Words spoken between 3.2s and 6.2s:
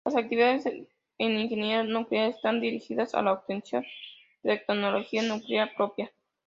la obtención de tecnología nuclear propia.